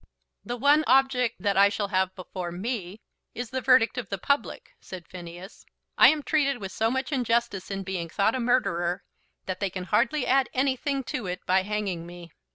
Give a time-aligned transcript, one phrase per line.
[0.43, 3.01] "The one object that I shall have before me
[3.35, 5.63] is the verdict of the public," said Phineas.
[5.95, 9.03] "I am treated with so much injustice in being thought a murderer
[9.45, 12.31] that they can hardly add anything to it by hanging me."